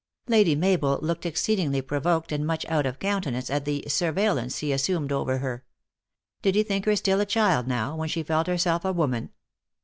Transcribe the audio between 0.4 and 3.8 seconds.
Mabel looked exceedingly provoked and much out of countenance at